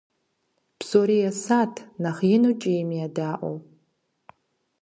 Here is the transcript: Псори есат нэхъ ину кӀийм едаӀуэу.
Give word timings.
Псори 0.79 1.17
есат 1.29 1.73
нэхъ 2.01 2.21
ину 2.35 2.51
кӀийм 2.61 2.89
едаӀуэу. 3.05 3.57